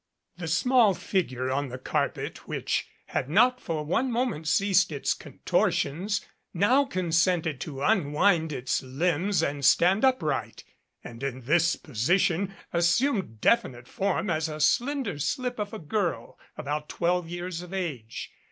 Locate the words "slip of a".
15.19-15.77